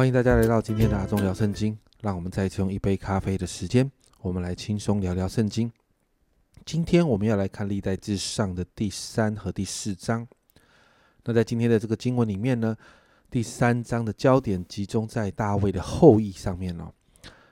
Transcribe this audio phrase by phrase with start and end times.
[0.00, 1.76] 欢迎大家来到今天的阿忠聊圣经。
[2.00, 3.92] 让我们再次用一杯咖啡的时间，
[4.22, 5.70] 我们来轻松聊聊圣经。
[6.64, 10.26] 今天我们要来看历代志上的第三和第四章。
[11.24, 12.74] 那在今天的这个经文里面呢，
[13.30, 16.90] 第三章的焦点集中在大卫的后裔上面了。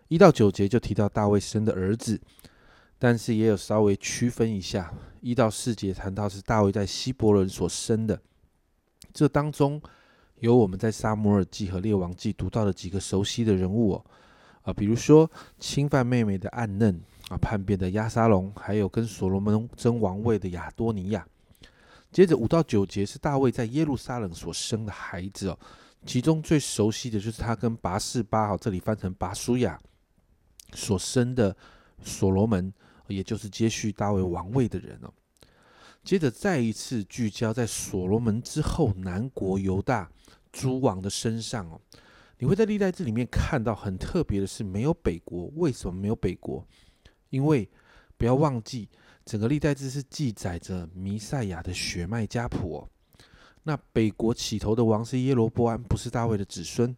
[0.08, 2.18] 一到九节就提到大卫生的儿子，
[2.98, 4.90] 但是也有稍微区分一下。
[5.20, 8.18] 一到四节谈到是大卫在希伯伦所生的，
[9.12, 9.78] 这当中
[10.40, 14.04] 有我们在撒母耳记和列王记读到的几个熟悉的人物哦。
[14.62, 21.26] 啊，比如说侵犯妹妹的暗嫩啊，叛变的亚沙龙，还有跟所罗门争王位的亚多尼亚。
[22.12, 25.58] 接着五到九节是大卫在耶路撒冷所生的孩子哦，
[26.06, 29.78] 其中最熟悉的就是他跟拔示巴哦，这里翻成拔舒亚
[30.74, 31.56] 所生的
[32.02, 32.72] 所罗门，
[33.08, 35.12] 也就是接续大卫王位的人哦。
[36.04, 40.10] 接着再一次聚焦在所罗门之后南国犹大
[40.50, 41.80] 诸王的身上哦。
[42.38, 45.50] 你会在历代志里面看到很特别的是，没有北国。
[45.56, 46.64] 为什么没有北国？
[47.30, 47.68] 因为
[48.16, 48.88] 不要忘记，
[49.24, 52.88] 整个历代志是记载着弥赛亚的血脉家谱哦。
[53.64, 56.96] 那北国起头的王是耶罗波安，不是大卫的子孙，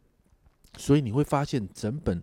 [0.76, 2.22] 所以你会发现整本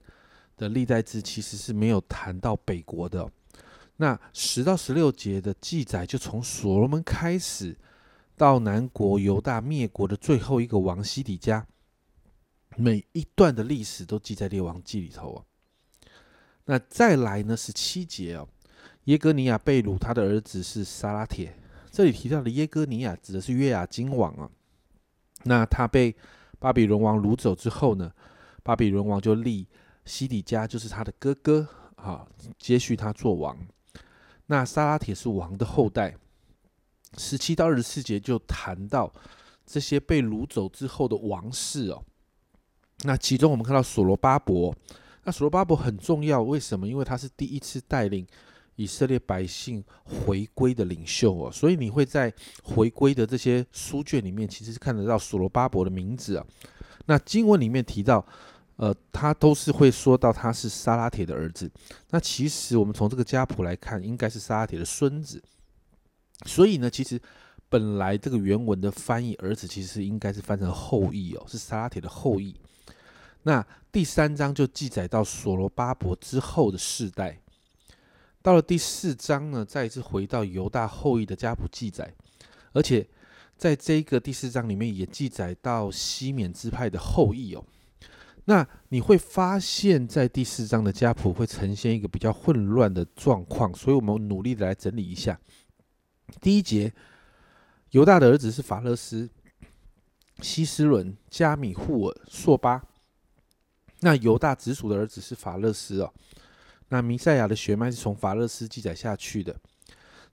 [0.56, 3.30] 的历代志其实是没有谈到北国的。
[3.98, 7.76] 那十到十六节的记载，就从所罗门开始，
[8.36, 11.68] 到南国犹大灭国的最后一个王西底家。
[12.76, 15.44] 每一段的历史都记在列王记里头啊。
[16.66, 17.58] 那再来呢？
[17.58, 18.48] 十七节哦，
[19.06, 21.58] 耶哥尼亚被掳，他的儿子是撒拉铁。
[21.90, 24.52] 这里提到的耶哥尼亚指的是约雅金王啊。
[25.44, 26.16] 那他被
[26.60, 28.12] 巴比伦王掳走之后呢，
[28.62, 29.68] 巴比伦王就立
[30.06, 32.28] 西底家，就是他的哥哥啊，
[32.60, 33.58] 接续他做王。
[34.48, 36.16] 那撒拉铁是王的后代。
[37.18, 39.12] 十七到二十四节就谈到
[39.66, 42.04] 这些被掳走之后的王室哦。
[43.04, 44.76] 那其中我们看到所罗巴伯，
[45.24, 46.88] 那所罗巴伯很重要，为什么？
[46.88, 48.28] 因为他是第一次带领
[48.76, 52.32] 以色列百姓回归的领袖哦，所以你会在
[52.64, 56.46] 回归的这些书卷里面，其实是看得到所罗巴伯的名字啊。
[57.06, 58.24] 那经文里面提到，
[58.78, 61.70] 呃，他都是会说到他是沙拉铁的儿子。
[62.12, 65.44] 那其实我们从这个家谱来看，应该是沙拉铁的孙子。
[66.46, 67.20] 所以呢，其实
[67.70, 72.56] 本来这个原文的翻译，儿子其实应该是翻成后裔哦，是沙拉铁的后裔。
[73.44, 77.40] 那第三章就记载到所罗巴伯之后的世代，
[78.44, 82.14] 到了第四章呢，再一次回到犹大后裔的家谱记载，
[82.74, 83.08] 而且
[83.58, 87.66] 在这个第四章里面也记载到西缅支派的后裔哦。
[88.50, 95.38] 那你会发现在第四章的家谱会呈现一个比较混乱的状况，所以我们努力的来整理一下。
[96.40, 96.94] 第一节，
[97.92, 99.30] 犹大的儿子是法勒斯、
[100.40, 102.82] 希斯伦、加米户尔、朔巴。
[104.00, 106.14] 那犹大直属的儿子是法勒斯哦，
[106.88, 109.54] 那弥赛亚的血脉是从法勒斯记载下去的。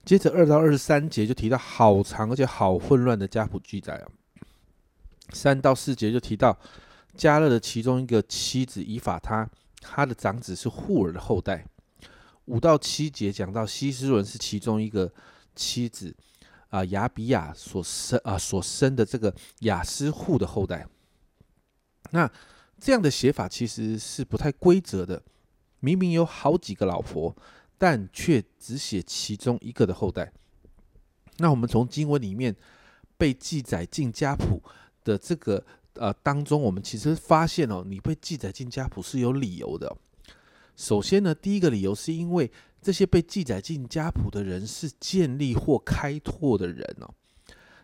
[0.05, 4.07] 接着二到二十三节就提到好长而且好混乱的家谱记载啊。
[5.31, 6.57] 三到四节就提到
[7.15, 9.49] 加勒的其中一个妻子以法他，
[9.79, 11.65] 他的长子是户尔的后代。
[12.45, 15.11] 五到七节讲到希斯伦是其中一个
[15.55, 16.15] 妻子
[16.69, 20.87] 啊亚比亚所生啊所生的这个雅斯户的后代。
[22.11, 22.31] 那
[22.79, 25.23] 这样的写法其实是不太规则的，
[25.79, 27.35] 明明有好几个老婆，
[27.77, 30.31] 但却只写其中一个的后代。
[31.37, 32.55] 那我们从经文里面
[33.17, 34.61] 被记载进家谱
[35.03, 35.65] 的这个
[35.95, 39.95] 呃当中，我们其实发现哦，你被记载进家谱是有理由的。
[40.75, 42.51] 首先呢，第一个理由是因为
[42.81, 47.13] 这些被记载进家谱的人是建立或开拓的人哦。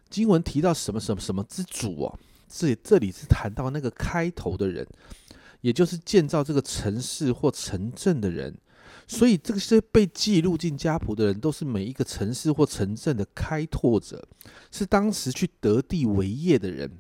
[0.09, 2.19] 经文提到什么什么什么之主哦。
[2.53, 4.85] 这这里是谈到那个开头的人，
[5.61, 8.53] 也就是建造这个城市或城镇的人，
[9.07, 14.27] 所以这些被记录进家谱的人，都是每一个城市或城镇的开拓者，
[14.69, 16.91] 是当时去得地为业的人。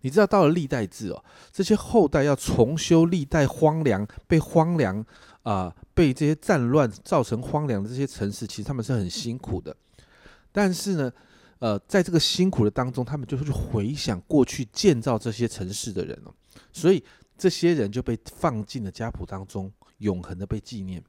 [0.00, 5.04] 你知道，到了历代志哦，这些后代要重修历代荒凉、被荒凉
[5.42, 9.76] 啊、被这些战乱造成荒凉的这些城市，其实他们是很辛苦的。
[10.52, 11.12] 但是呢？
[11.60, 16.32] 呃，在这个辛苦的当中，他们就会去回想过去建造这些城市的人哦，
[16.72, 17.02] 所以
[17.36, 21.02] 这些人就被放进了家谱当中，永恒的被纪念。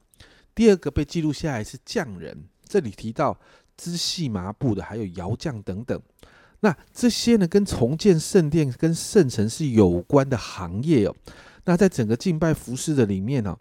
[0.52, 3.38] 第二个被记录下来是匠人，这里提到
[3.76, 6.02] 织细麻布的，还有窑匠等等。
[6.60, 11.14] 那这些呢，跟重建圣殿、跟圣城是有关的行业哦。
[11.64, 13.56] 那在整个敬拜服饰的里面呢？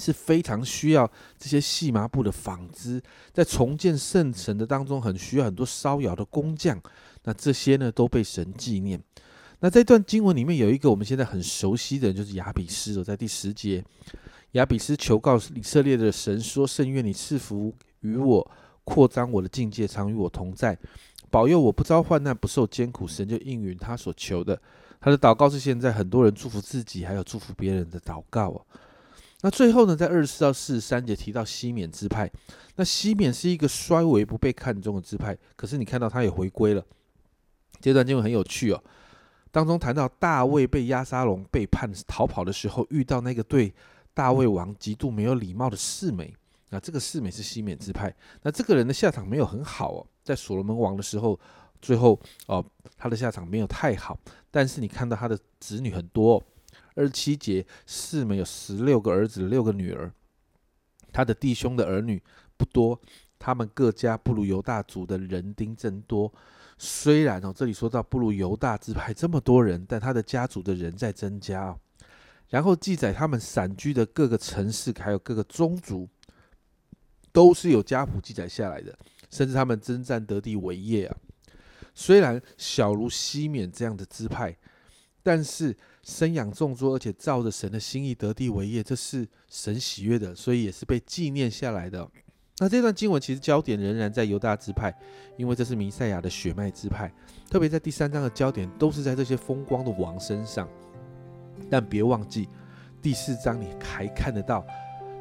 [0.00, 1.08] 是非常需要
[1.38, 3.00] 这些细麻布的纺织，
[3.32, 6.82] 在重建圣城的当中，很需要很多烧窑的工匠。
[7.22, 9.00] 那这些呢，都被神纪念。
[9.60, 13.84] 那这段经文里面有一个我们现在很熟悉的，就是亚比斯哦，在第十节，
[14.52, 18.50] 亚比斯求告以色列的神说：“圣愿你赐福于我，
[18.82, 20.76] 扩张我的境界，常与我同在，
[21.34, 24.56] 保佑我不遭患难，不受艰苦。”神就应允他所求的。
[25.00, 28.64] 他的祷告是现在很多人祝福自己，还有祝福别人的祷告哦。
[29.40, 32.30] 那最后呢，在二十四到四十三节提到西缅支派，
[32.76, 36.80] 那西缅是一个衰微不被看重的支派，可是你看到他也回归了。
[37.80, 38.80] 这段经文很有趣哦，
[39.50, 43.74] 当中谈到大卫被押沙龙背叛逃跑的时候，遇到那个对
[44.14, 46.32] 大卫王极度没有礼貌的世美，
[46.74, 48.12] 那这个世美是西缅支派，
[48.42, 51.38] 那这个人的下场没有很好哦，在所罗门王的时候。
[51.82, 52.64] 最后哦，
[52.96, 54.18] 他的下场没有太好，
[54.50, 56.42] 但是你看到他的子女很多，
[56.94, 60.10] 二十七节四美有十六个儿子，六个女儿，
[61.12, 62.22] 他的弟兄的儿女
[62.56, 62.98] 不多，
[63.38, 66.32] 他们各家不如犹大族的人丁增多。
[66.78, 71.78] 虽然哦，这里说到不如犹大支派这么多人，但他的家族的人在增加哦。
[72.48, 76.08] 然后记载他们散居的各个城市，还有各个宗族，
[77.34, 78.96] 都是有家谱记载下来的，
[79.28, 81.16] 甚至他们征战得地为业啊。
[81.92, 84.56] 虽然小如西缅这样的支派，
[85.20, 92.08] 但是生养众多，而且照着神的心意得地为业，这是神喜悦的，所以也是被纪念下来的。
[92.58, 94.96] 那这段经文其实焦点仍然在犹大支派，
[95.36, 97.12] 因为这是弥赛亚的血脉支派，
[97.50, 100.68] 特别在第三章的焦点都是在这些风光的王身上。
[101.68, 102.48] 但别忘记，
[103.02, 104.64] 第四章你还看得到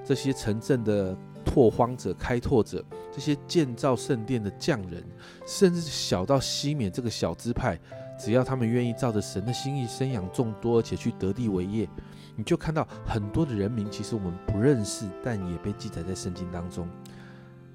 [0.06, 1.18] 这些城镇的。
[1.44, 5.04] 拓荒者、开拓者，这些建造圣殿的匠人，
[5.46, 7.80] 甚至小到西缅这个小支派，
[8.20, 11.88] 只要他们愿意照着神的心意生养众多，而且去得地为业，
[12.36, 16.88] 你就看到很多的人民，其实我们不认识，但也被记载在圣经当中。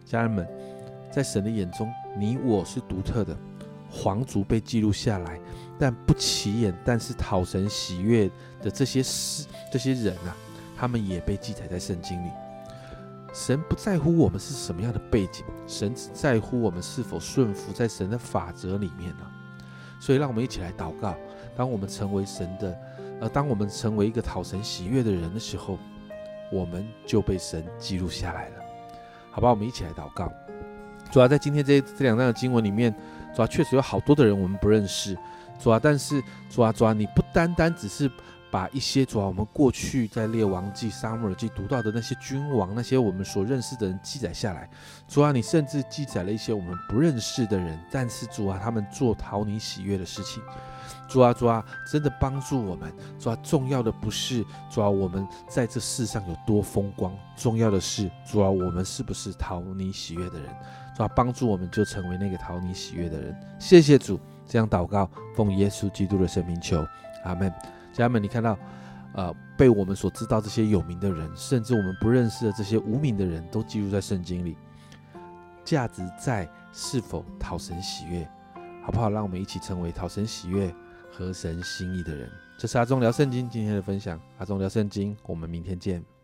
[0.05, 0.49] 家人们，
[1.11, 3.37] 在神的眼中，你我是独特的，
[3.91, 5.39] 皇族被记录下来，
[5.79, 8.31] 但不起眼，但是讨神喜悦
[8.63, 10.37] 的这些事、这些人啊，
[10.77, 12.31] 他们也被记载在圣经里。
[13.33, 19.27] 神不在乎我们是什么样的背景，神只在乎我们是否顺服在神的法则里面呢？
[20.01, 21.15] 所以，让我们一起来祷告。
[21.57, 22.79] 当我们成为神的，
[23.21, 25.79] 呃，当我们成为一个讨神喜悦的人的时候，
[26.53, 28.57] 我们就被神记录下来了。
[29.31, 30.33] 好吧，我们一起来祷告。
[31.11, 32.95] 主要在今天这这两章的经文里面，
[33.35, 35.17] 主要确实有好多的人我们不认识。
[35.59, 38.11] 主要，但是主要主要你不单单只是。
[38.51, 44.69] 把一些主要我们过去在列王记、撒母耳记读到的那些君王、那些我们所认识的人记载下来。
[45.07, 50.43] 主啊，你甚至记载了一些我们不认识的人，但是主啊，他们做讨你喜悦的事情。
[51.09, 52.93] 主啊，主啊，真的帮助我们。
[53.19, 60.49] 主啊，重要的不是主啊，我们在这世上有多风光，重要的是主啊，我们是不是讨你喜悦的人。
[60.97, 63.35] 主啊，帮助我们就成为那个讨你喜悦的人。
[63.59, 66.87] 谢谢主，这样祷告，奉耶稣基督的圣名求，
[67.25, 67.53] 阿门。
[67.99, 68.59] 家人们，你看到，
[69.15, 74.57] 呃，被我们所知道这些有名的人，甚至我们不认识的这些无名的人，都记录在圣经里。
[75.65, 78.27] 价值在是否讨神喜悦，
[78.83, 79.11] 好不好？
[79.11, 80.75] 让我们一起成为讨神喜悦、
[81.13, 82.31] 合神心意的人。
[82.57, 84.19] 这是阿忠聊圣经今天的分享。
[84.39, 86.18] 阿忠聊圣经，我们明天见。